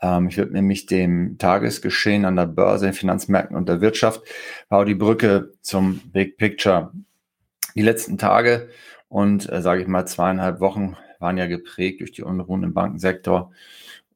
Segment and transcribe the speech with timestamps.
[0.00, 4.22] Ähm, ich widme mich dem Tagesgeschehen an der Börse, den Finanzmärkten und der Wirtschaft,
[4.68, 6.92] baue die Brücke zum Big Picture.
[7.74, 8.68] Die letzten Tage
[9.08, 13.52] und, äh, sage ich mal, zweieinhalb Wochen waren ja geprägt durch die Unruhen im Bankensektor.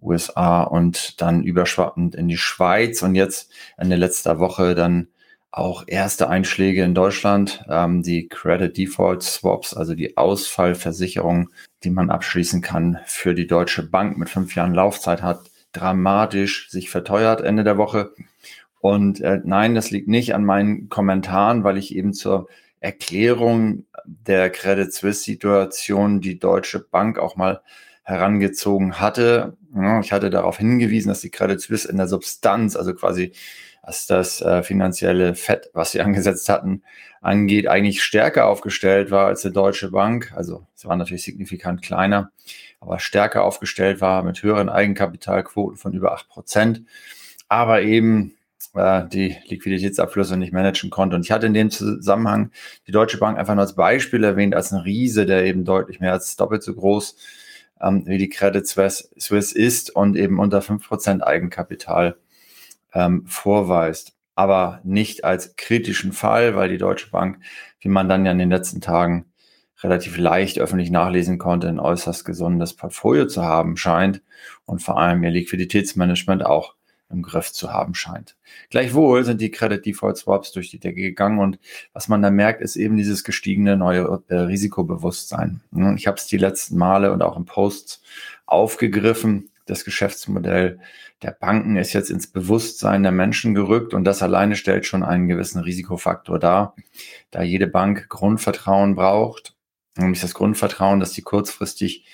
[0.00, 5.08] USA und dann überschwappend in die Schweiz und jetzt Ende letzter Woche dann
[5.50, 11.50] auch erste Einschläge in Deutschland, ähm, die Credit Default Swaps, also die Ausfallversicherung,
[11.84, 16.88] die man abschließen kann für die Deutsche Bank mit fünf Jahren Laufzeit, hat dramatisch sich
[16.88, 18.12] verteuert Ende der Woche.
[18.80, 22.48] Und äh, nein, das liegt nicht an meinen Kommentaren, weil ich eben zur
[22.80, 27.62] Erklärung der Credit Suisse Situation die Deutsche Bank auch mal
[28.02, 29.56] herangezogen hatte.
[30.02, 33.32] Ich hatte darauf hingewiesen, dass die Credit Suisse in der Substanz, also quasi
[33.86, 36.82] was das äh, finanzielle Fett, was sie angesetzt hatten,
[37.20, 40.32] angeht, eigentlich stärker aufgestellt war als die Deutsche Bank.
[40.34, 42.30] Also es war natürlich signifikant kleiner,
[42.80, 46.82] aber stärker aufgestellt war mit höheren Eigenkapitalquoten von über acht Prozent,
[47.48, 48.34] aber eben
[48.74, 51.16] äh, die Liquiditätsabflüsse nicht managen konnte.
[51.16, 52.50] Und ich hatte in dem Zusammenhang
[52.86, 56.12] die Deutsche Bank einfach nur als Beispiel erwähnt, als ein Riese, der eben deutlich mehr
[56.12, 57.16] als doppelt so groß
[57.80, 62.16] ähm, wie die Credit Suisse ist und eben unter fünf Prozent Eigenkapital
[62.94, 67.38] ähm, vorweist, aber nicht als kritischen Fall, weil die Deutsche Bank,
[67.80, 69.26] wie man dann ja in den letzten Tagen
[69.82, 74.22] relativ leicht öffentlich nachlesen konnte, ein äußerst gesundes Portfolio zu haben scheint
[74.64, 76.74] und vor allem ihr Liquiditätsmanagement auch
[77.10, 78.36] im Griff zu haben scheint.
[78.70, 81.58] Gleichwohl sind die Credit Default Swaps durch die Decke gegangen und
[81.92, 85.60] was man da merkt, ist eben dieses gestiegene neue äh, Risikobewusstsein.
[85.96, 88.02] Ich habe es die letzten Male und auch im Post
[88.46, 89.50] aufgegriffen.
[89.66, 90.78] Das Geschäftsmodell
[91.22, 95.28] der Banken ist jetzt ins Bewusstsein der Menschen gerückt und das alleine stellt schon einen
[95.28, 96.74] gewissen Risikofaktor dar,
[97.30, 99.56] da jede Bank Grundvertrauen braucht,
[99.96, 102.04] nämlich das Grundvertrauen, dass die kurzfristig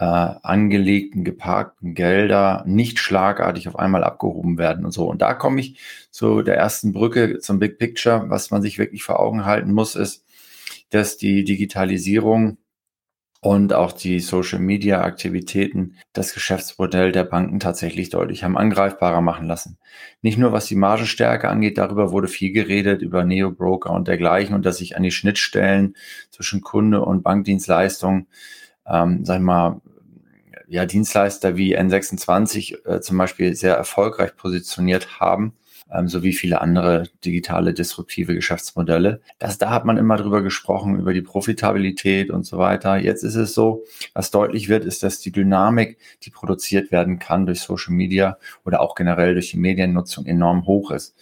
[0.00, 5.06] äh, angelegten, geparkten Gelder nicht schlagartig auf einmal abgehoben werden und so.
[5.06, 5.78] Und da komme ich
[6.10, 8.24] zu der ersten Brücke zum Big Picture.
[8.30, 10.24] Was man sich wirklich vor Augen halten muss, ist,
[10.88, 12.56] dass die Digitalisierung
[13.40, 19.78] und auch die Social-Media-Aktivitäten das Geschäftsmodell der Banken tatsächlich deutlich haben angreifbarer machen lassen.
[20.20, 24.66] Nicht nur was die Margenstärke angeht, darüber wurde viel geredet, über Neo-Broker und dergleichen und
[24.66, 25.96] dass sich an die Schnittstellen
[26.30, 28.26] zwischen Kunde und Bankdienstleistung,
[28.86, 29.80] ähm, sag ich mal,
[30.68, 35.54] ja, Dienstleister wie N26 äh, zum Beispiel sehr erfolgreich positioniert haben
[35.92, 39.20] ähm, sowie viele andere digitale disruptive Geschäftsmodelle.
[39.38, 42.96] Das, da hat man immer drüber gesprochen, über die Profitabilität und so weiter.
[42.96, 43.84] Jetzt ist es so,
[44.14, 48.80] was deutlich wird, ist, dass die Dynamik, die produziert werden kann durch Social Media oder
[48.80, 51.14] auch generell durch die Mediennutzung enorm hoch ist.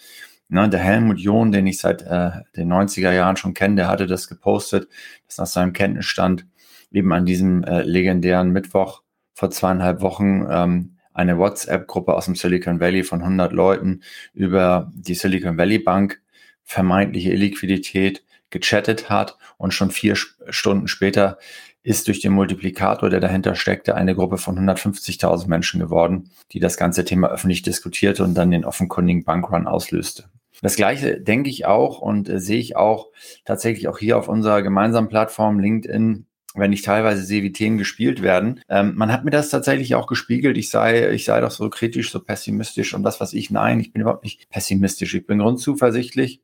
[0.51, 4.07] Ne, der Helmut John, den ich seit äh, den 90er Jahren schon kenne, der hatte
[4.07, 4.89] das gepostet,
[5.27, 6.47] dass nach seinem Kenntnisstand
[6.91, 9.03] eben an diesem äh, legendären Mittwoch
[9.35, 14.03] vor zweieinhalb Wochen ähm, eine WhatsApp-Gruppe aus dem Silicon Valley von 100 Leuten
[14.33, 16.21] über die Silicon Valley Bank
[16.65, 21.39] vermeintliche Illiquidität gechattet hat und schon vier Stunden später
[21.83, 26.77] ist durch den Multiplikator, der dahinter steckte, eine Gruppe von 150.000 Menschen geworden, die das
[26.77, 30.25] ganze Thema öffentlich diskutierte und dann den offenkundigen Bankrun auslöste.
[30.61, 33.09] Das gleiche denke ich auch und äh, sehe ich auch
[33.45, 36.27] tatsächlich auch hier auf unserer gemeinsamen Plattform LinkedIn
[36.59, 38.61] wenn ich teilweise sehe, wie Themen gespielt werden.
[38.69, 40.57] Ähm, man hat mir das tatsächlich auch gespiegelt.
[40.57, 43.93] Ich sei, ich sei doch so kritisch, so pessimistisch und das, was ich, nein, ich
[43.93, 45.15] bin überhaupt nicht pessimistisch.
[45.15, 46.41] Ich bin grundzuversichtlich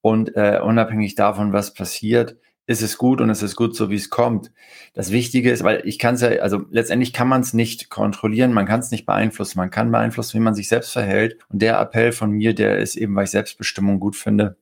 [0.00, 2.36] und äh, unabhängig davon, was passiert,
[2.66, 4.52] ist es gut und es ist gut so, wie es kommt.
[4.94, 8.52] Das Wichtige ist, weil ich kann es ja, also letztendlich kann man es nicht kontrollieren,
[8.52, 11.38] man kann es nicht beeinflussen, man kann beeinflussen, wie man sich selbst verhält.
[11.48, 14.56] Und der Appell von mir, der ist eben, weil ich Selbstbestimmung gut finde,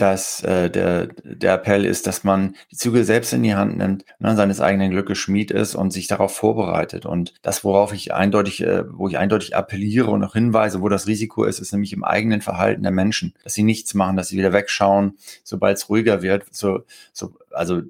[0.00, 4.04] dass äh, der, der Appell ist, dass man die Zügel selbst in die Hand nimmt,
[4.18, 7.06] ne, seines eigenen Glückes Schmied ist und sich darauf vorbereitet.
[7.06, 11.06] Und das, worauf ich eindeutig, äh, wo ich eindeutig appelliere und auch hinweise, wo das
[11.06, 14.38] Risiko ist, ist nämlich im eigenen Verhalten der Menschen, dass sie nichts machen, dass sie
[14.38, 16.44] wieder wegschauen, sobald es ruhiger wird.
[16.50, 17.82] So, so, also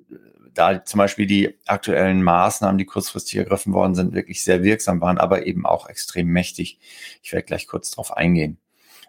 [0.55, 5.19] da zum Beispiel die aktuellen Maßnahmen, die kurzfristig ergriffen worden sind, wirklich sehr wirksam waren,
[5.19, 6.79] aber eben auch extrem mächtig.
[7.23, 8.59] Ich werde gleich kurz darauf eingehen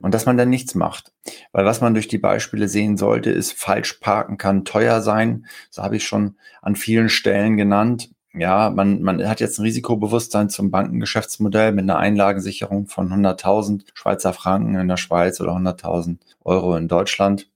[0.01, 1.11] und dass man dann nichts macht.
[1.51, 5.45] Weil was man durch die Beispiele sehen sollte, ist, falsch parken kann teuer sein.
[5.69, 8.09] So habe ich schon an vielen Stellen genannt.
[8.33, 14.31] Ja, man, man hat jetzt ein Risikobewusstsein zum Bankengeschäftsmodell mit einer Einlagensicherung von 100.000 Schweizer
[14.31, 17.49] Franken in der Schweiz oder 100.000 Euro in Deutschland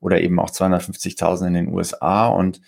[0.00, 2.28] oder eben auch 250.000 in den USA.
[2.28, 2.62] Und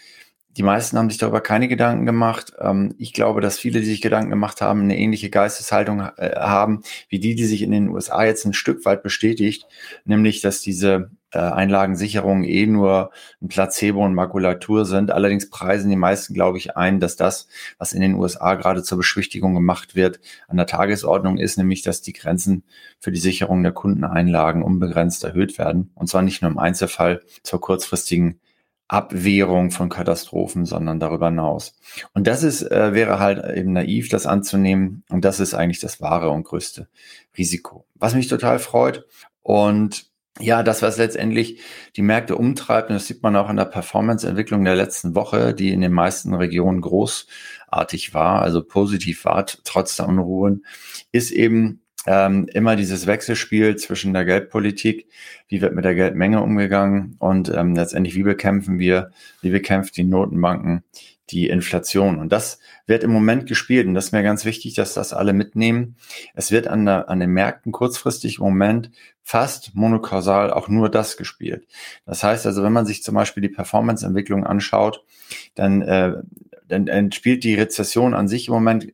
[0.57, 2.53] die meisten haben sich darüber keine Gedanken gemacht.
[2.59, 6.83] Ähm, ich glaube, dass viele, die sich Gedanken gemacht haben, eine ähnliche Geisteshaltung äh, haben,
[7.09, 9.67] wie die, die sich in den USA jetzt ein Stück weit bestätigt,
[10.05, 13.11] nämlich, dass diese äh, Einlagensicherungen eh nur
[13.43, 15.11] ein Placebo und Makulatur sind.
[15.11, 17.49] Allerdings preisen die meisten, glaube ich, ein, dass das,
[17.79, 22.03] was in den USA gerade zur Beschwichtigung gemacht wird, an der Tagesordnung ist, nämlich dass
[22.03, 22.63] die Grenzen
[23.01, 25.91] für die Sicherung der Kundeneinlagen unbegrenzt erhöht werden.
[25.95, 28.39] Und zwar nicht nur im Einzelfall zur kurzfristigen
[28.89, 31.75] Abwehrung von Katastrophen, sondern darüber hinaus.
[32.13, 35.05] Und das ist, äh, wäre halt eben naiv, das anzunehmen.
[35.09, 36.89] Und das ist eigentlich das wahre und größte
[37.37, 37.87] Risiko.
[37.95, 39.07] Was mich total freut.
[39.43, 40.11] Und
[40.41, 41.61] ja, das, was letztendlich
[41.97, 45.73] die Märkte umtreibt, und das sieht man auch in der Performance-Entwicklung der letzten Woche, die
[45.73, 50.67] in den meisten Regionen großartig war, also positiv war, trotz der Unruhen,
[51.13, 55.09] ist eben ähm, immer dieses Wechselspiel zwischen der Geldpolitik,
[55.49, 59.11] wie wird mit der Geldmenge umgegangen und ähm, letztendlich, wie bekämpfen wir,
[59.41, 60.85] wie bekämpft die Notenbanken
[61.31, 62.19] die Inflation.
[62.19, 63.87] Und das wird im Moment gespielt.
[63.87, 65.97] Und das ist mir ganz wichtig, dass das alle mitnehmen.
[66.35, 68.91] Es wird an, der, an den Märkten kurzfristig im Moment
[69.23, 71.67] fast monokausal auch nur das gespielt.
[72.05, 75.03] Das heißt also, wenn man sich zum Beispiel die Performance-Entwicklung anschaut,
[75.55, 76.13] dann, äh,
[76.69, 78.93] dann, dann spielt die Rezession an sich im Moment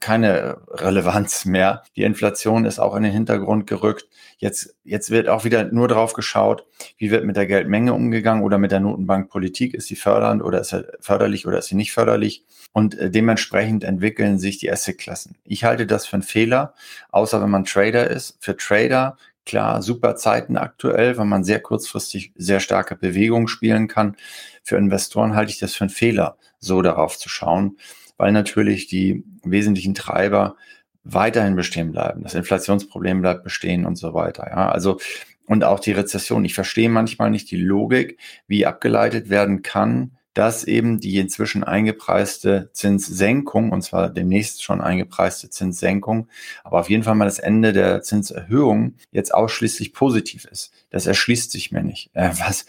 [0.00, 1.82] keine Relevanz mehr.
[1.96, 4.06] Die Inflation ist auch in den Hintergrund gerückt.
[4.36, 6.66] Jetzt, jetzt wird auch wieder nur drauf geschaut,
[6.98, 9.74] wie wird mit der Geldmenge umgegangen oder mit der Notenbankpolitik.
[9.74, 12.44] Ist sie fördernd oder ist sie förderlich oder ist sie nicht förderlich?
[12.72, 15.36] Und äh, dementsprechend entwickeln sich die Assetklassen.
[15.44, 16.74] Ich halte das für einen Fehler,
[17.10, 18.36] außer wenn man Trader ist.
[18.40, 24.16] Für Trader klar, super Zeiten aktuell, weil man sehr kurzfristig sehr starke Bewegungen spielen kann.
[24.62, 27.78] Für Investoren halte ich das für einen Fehler, so darauf zu schauen
[28.18, 30.56] weil natürlich die wesentlichen Treiber
[31.04, 32.22] weiterhin bestehen bleiben.
[32.22, 34.46] Das Inflationsproblem bleibt bestehen und so weiter.
[34.50, 34.98] Ja, also
[35.46, 36.44] und auch die Rezession.
[36.44, 42.70] Ich verstehe manchmal nicht die Logik, wie abgeleitet werden kann, dass eben die inzwischen eingepreiste
[42.72, 46.28] Zinssenkung, und zwar demnächst schon eingepreiste Zinssenkung,
[46.64, 50.72] aber auf jeden Fall mal das Ende der Zinserhöhung jetzt ausschließlich positiv ist.
[50.90, 52.10] Das erschließt sich mir nicht.
[52.12, 52.66] Äh, was,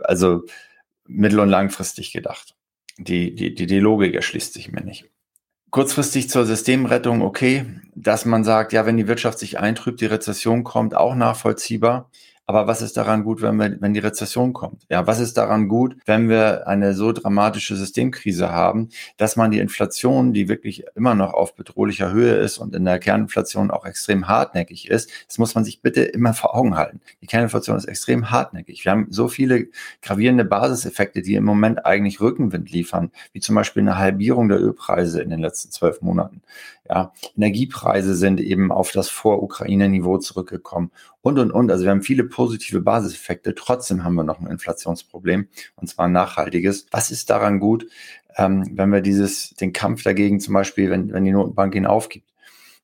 [0.00, 0.42] also
[1.06, 2.55] mittel- und langfristig gedacht
[2.98, 5.10] die, die, die, die Logik erschließt sich mir nicht.
[5.70, 10.64] Kurzfristig zur Systemrettung, okay, dass man sagt, ja, wenn die Wirtschaft sich eintrübt, die Rezession
[10.64, 12.10] kommt, auch nachvollziehbar.
[12.48, 14.86] Aber was ist daran gut, wenn, wir, wenn die Rezession kommt?
[14.88, 19.58] Ja, was ist daran gut, wenn wir eine so dramatische Systemkrise haben, dass man die
[19.58, 24.28] Inflation, die wirklich immer noch auf bedrohlicher Höhe ist und in der Kerninflation auch extrem
[24.28, 27.00] hartnäckig ist, das muss man sich bitte immer vor Augen halten.
[27.20, 28.84] Die Kerninflation ist extrem hartnäckig.
[28.84, 29.66] Wir haben so viele
[30.00, 35.20] gravierende Basiseffekte, die im Moment eigentlich Rückenwind liefern, wie zum Beispiel eine Halbierung der Ölpreise
[35.20, 36.42] in den letzten zwölf Monaten.
[36.88, 40.90] Ja, Energiepreise sind eben auf das Vor-Ukraine-Niveau zurückgekommen
[41.20, 41.70] und, und, und.
[41.70, 43.54] Also wir haben viele positive Basiseffekte.
[43.54, 46.86] Trotzdem haben wir noch ein Inflationsproblem und zwar ein nachhaltiges.
[46.90, 47.86] Was ist daran gut,
[48.36, 52.30] ähm, wenn wir dieses, den Kampf dagegen zum Beispiel, wenn, wenn die Notenbank ihn aufgibt?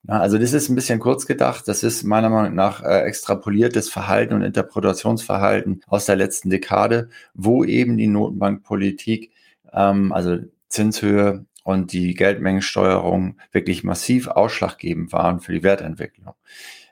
[0.08, 1.68] Ja, also das ist ein bisschen kurz gedacht.
[1.68, 7.62] Das ist meiner Meinung nach äh, extrapoliertes Verhalten und Interpretationsverhalten aus der letzten Dekade, wo
[7.62, 9.30] eben die Notenbankpolitik,
[9.72, 10.38] ähm, also
[10.68, 16.34] Zinshöhe, und die Geldmengensteuerung wirklich massiv ausschlaggebend waren für die Wertentwicklung.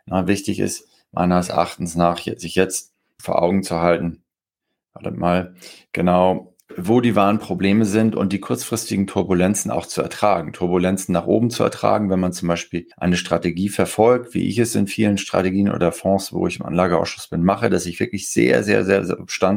[0.07, 4.23] Na, wichtig ist meines Erachtens nach, sich jetzt vor Augen zu halten,
[4.93, 5.55] warte mal,
[5.93, 10.53] genau, wo die wahren Probleme sind und die kurzfristigen Turbulenzen auch zu ertragen.
[10.53, 14.75] Turbulenzen nach oben zu ertragen, wenn man zum Beispiel eine Strategie verfolgt, wie ich es
[14.75, 18.63] in vielen Strategien oder Fonds, wo ich im Anlageausschuss bin, mache, dass ich wirklich sehr,
[18.63, 19.05] sehr, sehr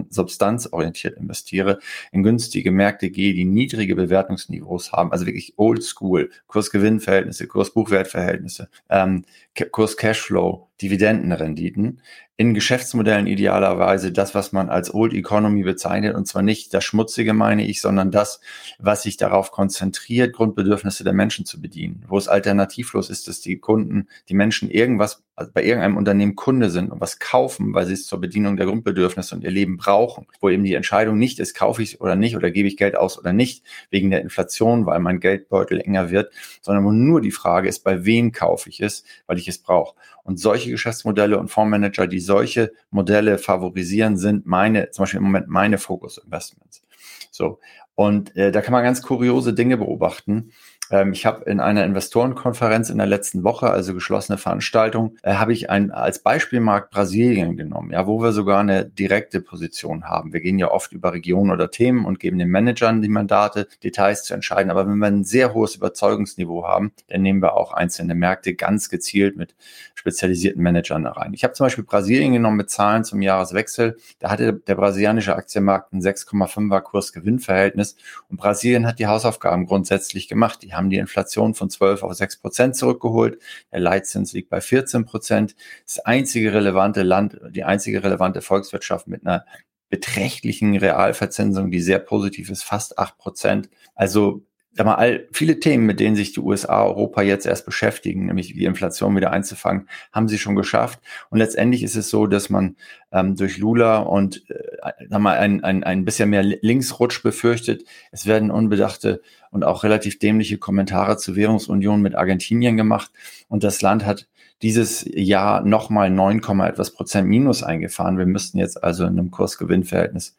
[0.10, 1.80] substanzorientiert investiere,
[2.12, 9.25] in günstige Märkte gehe, die niedrige Bewertungsniveaus haben, also wirklich old school, Kurs-Gewinn-Verhältnisse, Kurs-Buchwert-Verhältnisse, ähm,
[9.71, 12.02] Kurs-Cashflow, Dividendenrenditen
[12.35, 17.33] in Geschäftsmodellen idealerweise das, was man als Old Economy bezeichnet, und zwar nicht das Schmutzige,
[17.33, 18.42] meine ich, sondern das,
[18.80, 23.59] was sich darauf konzentriert, Grundbedürfnisse der Menschen zu bedienen, wo es alternativlos ist, dass die
[23.59, 27.94] Kunden, die Menschen irgendwas also bei irgendeinem Unternehmen Kunde sind und was kaufen, weil sie
[27.94, 31.56] es zur Bedienung der Grundbedürfnisse und ihr Leben brauchen, wo eben die Entscheidung nicht ist,
[31.56, 34.85] kaufe ich es oder nicht oder gebe ich Geld aus oder nicht, wegen der Inflation,
[34.85, 38.80] weil mein Geldbeutel enger wird, sondern wo nur die Frage ist, bei wem kaufe ich
[38.80, 39.95] es, weil ich es brauche.
[40.23, 45.47] Und solche Geschäftsmodelle und Fondsmanager, die solche Modelle favorisieren, sind meine, zum Beispiel im Moment
[45.47, 46.83] meine Focus Investments.
[47.31, 47.59] So.
[47.95, 50.52] Und äh, da kann man ganz kuriose Dinge beobachten.
[50.94, 55.52] Ähm, ich habe in einer Investorenkonferenz in der letzten Woche, also geschlossene Veranstaltung, äh, habe
[55.52, 60.33] ich ein, als Beispielmarkt Brasilien genommen, ja, wo wir sogar eine direkte Position haben.
[60.33, 64.23] Wir gehen ja oft über Regionen oder Themen und geben den Managern die Mandate, Details
[64.23, 64.69] zu entscheiden.
[64.69, 68.90] Aber wenn wir ein sehr hohes Überzeugungsniveau haben, dann nehmen wir auch einzelne Märkte ganz
[68.90, 69.56] gezielt mit
[69.95, 71.33] spezialisierten Managern rein.
[71.33, 73.97] Ich habe zum Beispiel Brasilien genommen mit Zahlen zum Jahreswechsel.
[74.19, 77.95] Da hatte der brasilianische Aktienmarkt ein 6,5er Kurs-Gewinn-Verhältnis
[78.30, 80.62] und Brasilien hat die Hausaufgaben grundsätzlich gemacht.
[80.62, 83.40] Die haben haben die Inflation von 12 auf 6 Prozent zurückgeholt.
[83.71, 85.56] Der Leitzins liegt bei 14 Prozent.
[85.85, 89.45] Das einzige relevante Land, die einzige relevante Volkswirtschaft mit einer
[89.90, 93.69] beträchtlichen Realverzinsung, die sehr positiv ist, fast 8 Prozent.
[93.95, 94.44] Also
[94.77, 98.65] mal, all, viele Themen, mit denen sich die USA, Europa jetzt erst beschäftigen, nämlich die
[98.65, 100.99] Inflation wieder einzufangen, haben sie schon geschafft.
[101.30, 102.75] Und letztendlich ist es so, dass man
[103.11, 107.83] ähm, durch Lula und äh, sag mal, ein, ein, ein bisschen mehr Linksrutsch befürchtet.
[108.11, 113.11] Es werden unbedachte und auch relativ dämliche Kommentare zur Währungsunion mit Argentinien gemacht.
[113.49, 114.27] Und das Land hat
[114.63, 118.18] dieses Jahr nochmal 9, etwas Prozent Minus eingefahren.
[118.18, 120.35] Wir müssten jetzt also in einem Kursgewinnverhältnis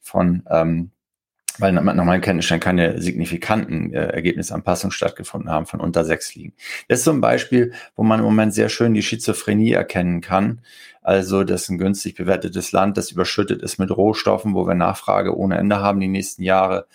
[0.00, 0.90] von ähm,
[1.58, 6.54] weil nach meinem Kenntnisstand keine signifikanten äh, Ergebnisanpassungen stattgefunden haben, von unter sechs liegen.
[6.88, 10.60] Das ist so ein Beispiel, wo man im Moment sehr schön die Schizophrenie erkennen kann.
[11.02, 15.36] Also das ist ein günstig bewertetes Land, das überschüttet ist mit Rohstoffen, wo wir Nachfrage
[15.36, 16.86] ohne Ende haben die nächsten Jahre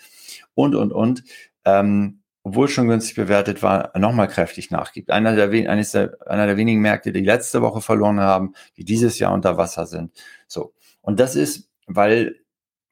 [0.54, 1.24] und, und, und.
[1.64, 5.10] Ähm, obwohl schon günstig bewertet war, nochmal kräftig nachgibt.
[5.10, 9.18] Einer der, eines der, einer der wenigen Märkte, die letzte Woche verloren haben, die dieses
[9.18, 10.10] Jahr unter Wasser sind.
[10.48, 10.74] So.
[11.02, 12.41] Und das ist, weil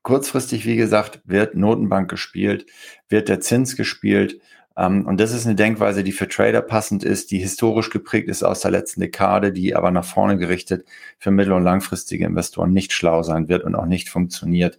[0.02, 2.66] kurzfristig, wie gesagt, wird Notenbank gespielt,
[3.08, 4.40] wird der Zins gespielt.
[4.76, 8.42] Ähm, und das ist eine Denkweise, die für Trader passend ist, die historisch geprägt ist
[8.42, 10.84] aus der letzten Dekade, die aber nach vorne gerichtet
[11.18, 14.78] für mittel- und langfristige Investoren nicht schlau sein wird und auch nicht funktioniert.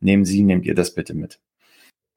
[0.00, 1.40] Nehmen Sie, nehmt ihr das bitte mit.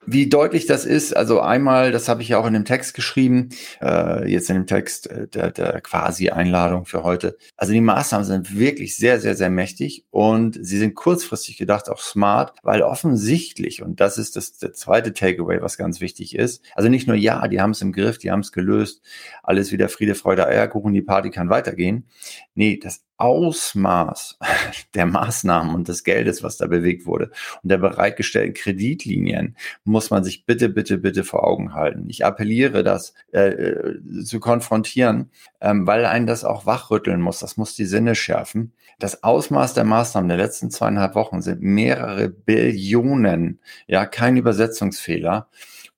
[0.06, 3.50] Wie deutlich das ist, also einmal, das habe ich ja auch in dem Text geschrieben,
[3.82, 7.38] äh, jetzt in dem Text äh, der, der quasi Einladung für heute.
[7.56, 12.00] Also die Maßnahmen sind wirklich sehr, sehr, sehr mächtig und sie sind kurzfristig gedacht auch
[12.00, 16.90] smart, weil offensichtlich, und das ist das der zweite Takeaway, was ganz wichtig ist, also
[16.90, 19.02] nicht nur ja, die haben es im Griff, die haben es gelöst,
[19.44, 22.08] alles wieder Friede, Freude, Eierkuchen, die Party kann weitergehen.
[22.56, 24.40] Nee, das Ausmaß
[24.96, 30.24] der Maßnahmen und des Geldes, was da bewegt wurde und der bereitgestellten Kreditlinien, muss man
[30.24, 32.10] sich bitte, bitte, bitte vor Augen halten.
[32.10, 35.30] Ich appelliere, das äh, äh, zu konfrontieren,
[35.62, 37.40] ähm, weil einen das auch wachrütteln muss.
[37.40, 38.74] Das muss die Sinne schärfen.
[38.98, 45.48] Das Ausmaß der Maßnahmen der letzten zweieinhalb Wochen sind mehrere Billionen, ja, kein Übersetzungsfehler.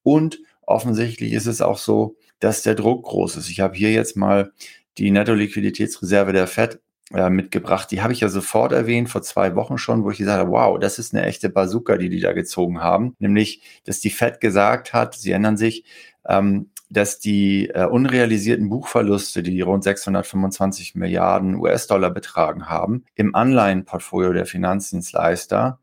[0.04, 3.50] Und offensichtlich ist es auch so, dass der Druck groß ist.
[3.50, 4.52] Ich habe hier jetzt mal
[4.98, 6.82] die Netto-Liquiditätsreserve der FED
[7.14, 7.92] äh, mitgebracht.
[7.92, 10.80] Die habe ich ja sofort erwähnt, vor zwei Wochen schon, wo ich gesagt habe, wow,
[10.80, 13.16] das ist eine echte Bazooka, die die da gezogen haben.
[13.20, 15.86] Nämlich, dass die FED gesagt hat, sie ändern sich,
[16.28, 24.34] ähm, dass die äh, unrealisierten Buchverluste, die rund 625 Milliarden US-Dollar betragen haben, im Anleihenportfolio
[24.34, 25.80] der Finanzdienstleister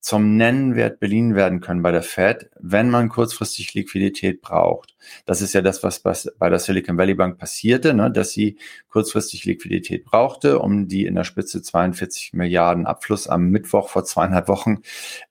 [0.00, 4.96] zum Nennwert beliehen werden können bei der Fed, wenn man kurzfristig Liquidität braucht.
[5.26, 8.56] Das ist ja das, was bei der Silicon Valley Bank passierte, ne, dass sie
[8.88, 14.48] kurzfristig Liquidität brauchte, um die in der Spitze 42 Milliarden Abfluss am Mittwoch vor zweieinhalb
[14.48, 14.78] Wochen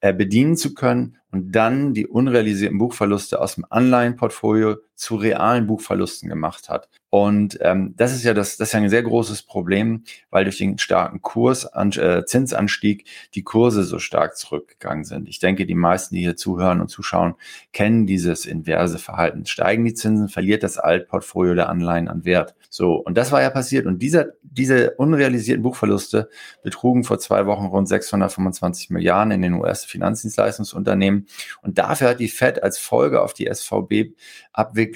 [0.02, 6.30] äh, bedienen zu können und dann die unrealisierten Buchverluste aus dem Anleihenportfolio zu realen Buchverlusten
[6.30, 6.90] gemacht hat.
[7.12, 10.60] Und ähm, das ist ja das, das ist ja ein sehr großes Problem, weil durch
[10.60, 15.28] den starken Kurs, äh, Zinsanstieg die Kurse so stark zurückgegangen sind.
[15.28, 17.34] Ich denke, die meisten, die hier zuhören und zuschauen,
[17.74, 19.46] kennen dieses inverse Verhalten.
[19.48, 22.54] Steigen die Zinsen, verliert das Altportfolio der Anleihen an Wert.
[22.70, 23.88] So, und das war ja passiert.
[23.88, 26.30] Und dieser, diese unrealisierten Buchverluste
[26.62, 31.26] betrugen vor zwei Wochen rund 625 Milliarden in den US-Finanzdienstleistungsunternehmen.
[31.64, 34.89] Und dafür hat die Fed als Folge auf die SVB-Abwicklung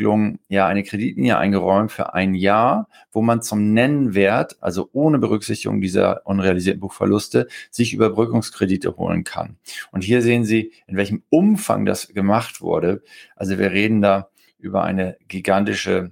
[0.47, 6.25] ja eine Kreditlinie eingeräumt für ein Jahr, wo man zum Nennwert, also ohne Berücksichtigung dieser
[6.25, 9.57] unrealisierten Buchverluste, sich Überbrückungskredite holen kann.
[9.91, 13.03] Und hier sehen Sie, in welchem Umfang das gemacht wurde.
[13.35, 16.12] Also wir reden da über eine gigantische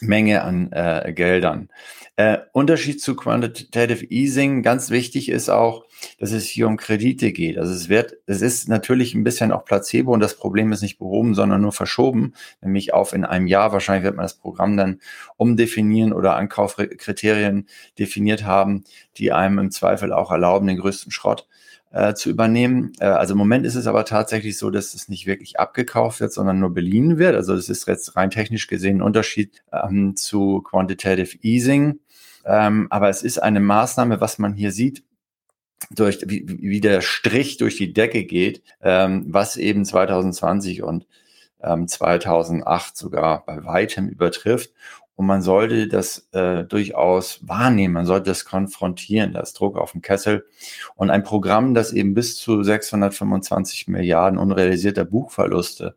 [0.00, 1.68] Menge an äh, Geldern.
[2.16, 5.84] Äh, Unterschied zu Quantitative Easing, ganz wichtig ist auch,
[6.18, 7.58] dass es hier um Kredite geht.
[7.58, 10.98] Also es wird, es ist natürlich ein bisschen auch Placebo und das Problem ist nicht
[10.98, 13.72] behoben, sondern nur verschoben, nämlich auf in einem Jahr.
[13.72, 15.00] Wahrscheinlich wird man das Programm dann
[15.36, 18.84] umdefinieren oder Ankaufkriterien definiert haben,
[19.18, 21.56] die einem im Zweifel auch erlauben, den größten Schrott äh,
[22.14, 22.92] zu übernehmen.
[23.00, 26.32] Äh, also im Moment ist es aber tatsächlich so, dass es nicht wirklich abgekauft wird,
[26.32, 27.34] sondern nur beliehen wird.
[27.34, 32.00] Also das ist jetzt rein technisch gesehen ein Unterschied ähm, zu Quantitative Easing.
[32.44, 35.04] Ähm, aber es ist eine Maßnahme, was man hier sieht,
[35.90, 41.06] durch, wie, wie der Strich durch die Decke geht, ähm, was eben 2020 und
[41.62, 44.72] ähm, 2008 sogar bei weitem übertrifft.
[45.16, 50.02] Und man sollte das äh, durchaus wahrnehmen, man sollte das konfrontieren, das Druck auf den
[50.02, 50.46] Kessel.
[50.94, 55.96] Und ein Programm, das eben bis zu 625 Milliarden unrealisierter Buchverluste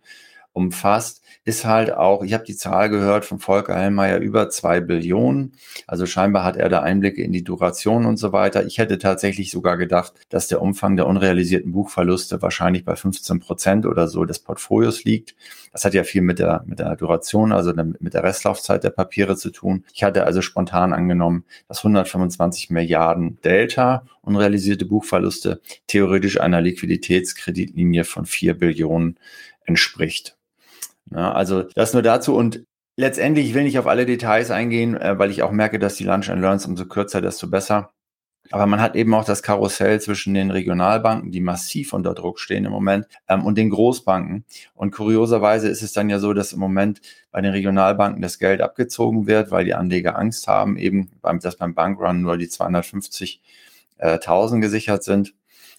[0.54, 5.54] umfasst, ist halt auch, ich habe die Zahl gehört von Volker Hellmeier, über zwei Billionen.
[5.88, 8.66] Also scheinbar hat er da Einblicke in die Duration und so weiter.
[8.66, 13.86] Ich hätte tatsächlich sogar gedacht, dass der Umfang der unrealisierten Buchverluste wahrscheinlich bei 15 Prozent
[13.86, 15.36] oder so des Portfolios liegt.
[15.72, 19.36] Das hat ja viel mit der, mit der Duration, also mit der Restlaufzeit der Papiere
[19.36, 19.86] zu tun.
[19.94, 28.26] Ich hatte also spontan angenommen, dass 125 Milliarden Delta unrealisierte Buchverluste theoretisch einer Liquiditätskreditlinie von
[28.26, 29.18] 4 Billionen
[29.66, 30.39] entspricht.
[31.12, 32.64] Ja, also das nur dazu und
[32.96, 36.04] letztendlich ich will nicht auf alle Details eingehen, äh, weil ich auch merke, dass die
[36.04, 37.92] Lunch and Learns umso kürzer, desto besser.
[38.52, 42.66] Aber man hat eben auch das Karussell zwischen den Regionalbanken, die massiv unter Druck stehen
[42.66, 44.46] im Moment, ähm, und den Großbanken.
[44.74, 47.02] Und kurioserweise ist es dann ja so, dass im Moment
[47.32, 51.12] bei den Regionalbanken das Geld abgezogen wird, weil die Anleger Angst haben, eben,
[51.42, 55.34] dass beim Bankrun nur die 250.000 gesichert sind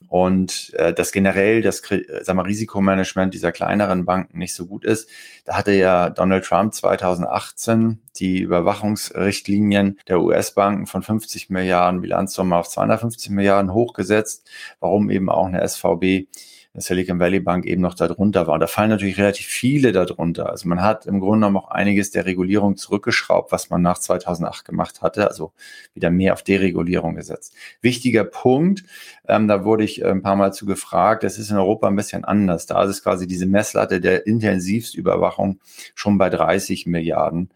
[0.09, 5.09] und äh, dass generell das sagen wir, Risikomanagement dieser kleineren Banken nicht so gut ist.
[5.45, 12.69] Da hatte ja Donald Trump 2018 die Überwachungsrichtlinien der US-Banken von 50 Milliarden Bilanzsumme auf
[12.69, 14.49] 250 Milliarden hochgesetzt,
[14.81, 16.27] warum eben auch eine SVB
[16.75, 18.55] Silicon Valley Bank eben noch darunter war.
[18.55, 20.51] Und da fallen natürlich relativ viele darunter.
[20.51, 24.65] Also man hat im Grunde genommen auch einiges der Regulierung zurückgeschraubt, was man nach 2008
[24.65, 25.53] gemacht hatte, also
[25.95, 27.55] wieder mehr auf Deregulierung gesetzt.
[27.81, 28.85] Wichtiger Punkt,
[29.27, 31.97] ähm, da wurde ich äh, ein paar Mal zu gefragt, das ist in Europa ein
[31.97, 32.67] bisschen anders.
[32.67, 35.59] Da ist quasi diese Messlatte der Intensivstüberwachung
[35.97, 37.51] schon bei 30 Milliarden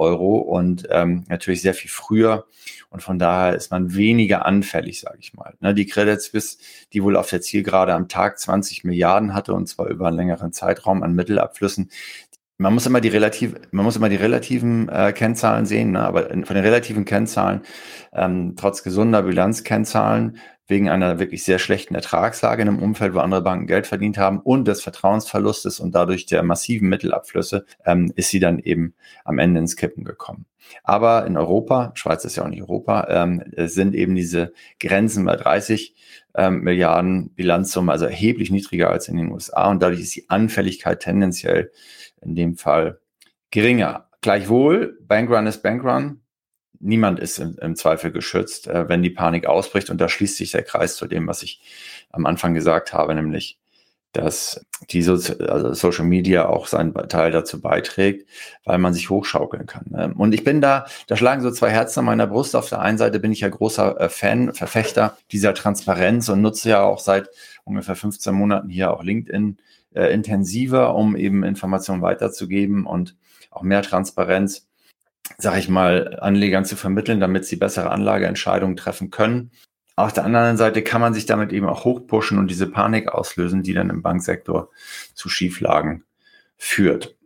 [0.00, 2.46] Euro und ähm, natürlich sehr viel früher.
[2.88, 5.54] Und von daher ist man weniger anfällig, sage ich mal.
[5.60, 6.58] Ne, die Credit Suisse,
[6.92, 10.52] die wohl auf der Zielgerade am Tag 20 Milliarden hatte und zwar über einen längeren
[10.52, 11.90] Zeitraum an Mittelabflüssen,
[12.60, 16.00] man muss immer die relativ, man muss immer die relativen äh, Kennzahlen sehen, ne?
[16.00, 17.62] aber von den relativen Kennzahlen,
[18.12, 20.36] ähm, trotz gesunder Bilanzkennzahlen,
[20.70, 24.40] wegen einer wirklich sehr schlechten Ertragslage in einem Umfeld, wo andere Banken Geld verdient haben
[24.40, 29.60] und des Vertrauensverlustes und dadurch der massiven Mittelabflüsse, ähm, ist sie dann eben am Ende
[29.60, 30.46] ins Kippen gekommen.
[30.84, 35.36] Aber in Europa, Schweiz ist ja auch nicht Europa, ähm, sind eben diese Grenzen bei
[35.36, 35.94] 30
[36.36, 41.00] ähm, Milliarden Bilanzsumme, also erheblich niedriger als in den USA und dadurch ist die Anfälligkeit
[41.00, 41.72] tendenziell
[42.22, 43.00] in dem Fall
[43.50, 44.08] geringer.
[44.20, 46.20] Gleichwohl, Bankrun ist Bankrun
[46.80, 49.90] niemand ist im, im Zweifel geschützt, äh, wenn die Panik ausbricht.
[49.90, 51.60] Und da schließt sich der Kreis zu dem, was ich
[52.10, 53.58] am Anfang gesagt habe, nämlich,
[54.12, 58.28] dass die so also Social Media auch seinen Teil dazu beiträgt,
[58.64, 59.84] weil man sich hochschaukeln kann.
[59.90, 60.12] Ne?
[60.16, 62.56] Und ich bin da, da schlagen so zwei Herzen an meiner Brust.
[62.56, 66.70] Auf der einen Seite bin ich ja großer äh, Fan, Verfechter dieser Transparenz und nutze
[66.70, 67.28] ja auch seit
[67.62, 69.58] ungefähr 15 Monaten hier auch LinkedIn
[69.94, 73.16] äh, intensiver, um eben Informationen weiterzugeben und
[73.50, 74.69] auch mehr Transparenz
[75.38, 79.50] sag ich mal, Anlegern zu vermitteln, damit sie bessere Anlageentscheidungen treffen können.
[79.96, 83.62] Auf der anderen Seite kann man sich damit eben auch hochpushen und diese Panik auslösen,
[83.62, 84.70] die dann im Banksektor
[85.14, 86.04] zu Schieflagen
[86.56, 87.16] führt.